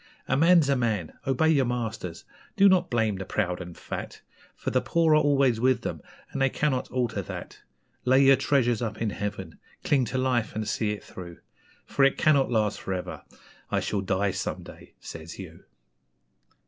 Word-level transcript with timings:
A 0.27 0.35
man's 0.35 0.67
a 0.67 0.75
man! 0.75 1.13
Obey 1.27 1.49
your 1.49 1.65
masters! 1.67 2.25
Do 2.55 2.67
not 2.67 2.89
blame 2.89 3.17
the 3.17 3.23
proud 3.23 3.61
and 3.61 3.77
fat, 3.77 4.21
For 4.55 4.71
the 4.71 4.81
poor 4.81 5.13
are 5.13 5.21
always 5.21 5.59
with 5.59 5.81
them, 5.83 6.01
and 6.31 6.41
they 6.41 6.49
cannot 6.49 6.89
alter 6.89 7.21
that. 7.21 7.61
Lay 8.03 8.23
your 8.23 8.35
treasures 8.35 8.81
up 8.81 8.99
in 8.99 9.11
Heaven 9.11 9.59
cling 9.83 10.05
to 10.05 10.17
life 10.17 10.55
and 10.55 10.67
see 10.67 10.89
it 10.89 11.03
through! 11.03 11.37
For 11.85 12.03
it 12.03 12.17
cannot 12.17 12.49
last 12.49 12.81
for 12.81 12.95
ever 12.95 13.21
'I 13.69 13.79
shall 13.81 14.01
die 14.01 14.31
some 14.31 14.63
day,' 14.63 14.95
says 14.99 15.37
you. 15.37 15.65